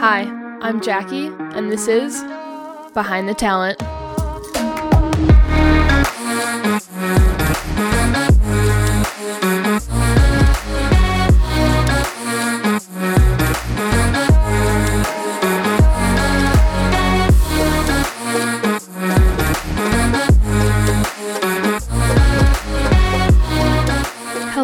[0.00, 0.30] Hi,
[0.62, 2.22] I'm Jackie, and this is
[2.94, 3.82] Behind the Talent.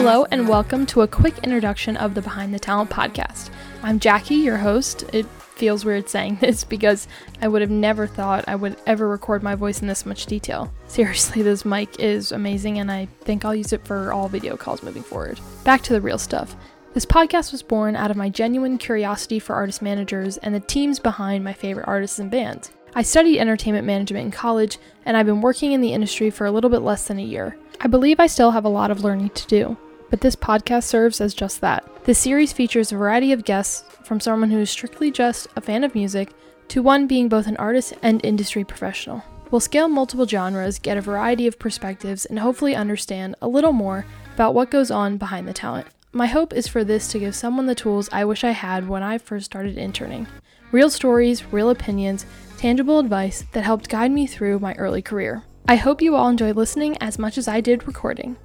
[0.07, 3.49] Hello, and welcome to a quick introduction of the Behind the Talent podcast.
[3.83, 5.03] I'm Jackie, your host.
[5.15, 7.09] It feels weird saying this because
[7.41, 10.71] I would have never thought I would ever record my voice in this much detail.
[10.89, 14.83] Seriously, this mic is amazing, and I think I'll use it for all video calls
[14.83, 15.41] moving forward.
[15.65, 16.55] Back to the real stuff.
[16.93, 20.99] This podcast was born out of my genuine curiosity for artist managers and the teams
[20.99, 22.73] behind my favorite artists and bands.
[22.95, 24.77] I studied entertainment management in college,
[25.07, 27.57] and I've been working in the industry for a little bit less than a year.
[27.81, 29.77] I believe I still have a lot of learning to do,
[30.11, 31.85] but this podcast serves as just that.
[32.05, 35.85] The series features a variety of guests from someone who is strictly just a fan
[35.85, 36.31] of music
[36.69, 39.23] to one being both an artist and industry professional.
[39.51, 44.05] We'll scale multiple genres, get a variety of perspectives, and hopefully understand a little more
[44.35, 45.87] about what goes on behind the talent.
[46.13, 49.03] My hope is for this to give someone the tools I wish I had when
[49.03, 50.27] I first started interning
[50.73, 52.27] real stories, real opinions,
[52.59, 55.45] tangible advice that helped guide me through my early career.
[55.69, 58.37] I hope you all enjoy listening as much as I did recording.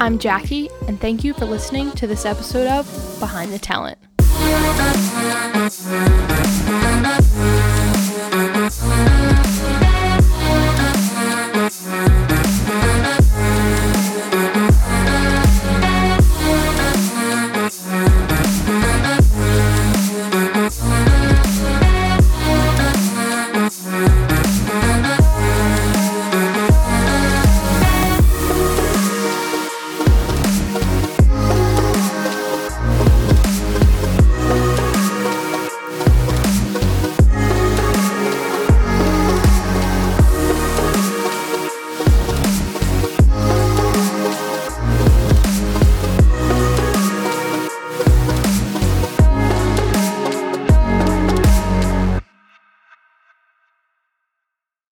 [0.00, 2.86] I'm Jackie, and thank you for listening to this episode of
[3.18, 3.98] Behind the Talent.